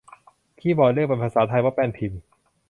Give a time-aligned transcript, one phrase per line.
[0.59, 2.21] คีย์บอร์ดเรียกเป็นภาษาไทยว่าแป้นพิมพ์